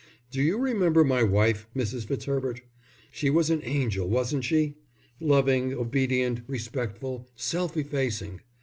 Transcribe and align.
Do 0.31 0.41
you 0.41 0.57
remember 0.57 1.03
my 1.03 1.21
wife, 1.21 1.67
Mrs. 1.75 2.07
Fitzherbert? 2.07 2.61
She 3.11 3.29
was 3.29 3.51
an 3.51 3.61
angel, 3.63 4.07
wasn't 4.09 4.43
she? 4.43 4.77
Loving, 5.19 5.73
obedient, 5.75 6.39
respectful, 6.47 7.27
self 7.35 7.77
effacing! 7.77 8.41